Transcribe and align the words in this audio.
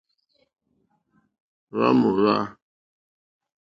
Hwá 1.69 1.87
mòhwá. 1.99 2.35